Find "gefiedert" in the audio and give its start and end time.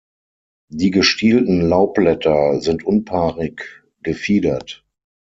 4.01-4.83